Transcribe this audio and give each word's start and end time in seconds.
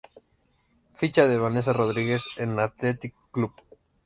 Ficha 0.95 1.27
de 1.27 1.37
Vanessa 1.37 1.73
Rodríguez 1.73 2.25
en 2.37 2.59
Athletic 2.59 3.13
Club 3.29 3.53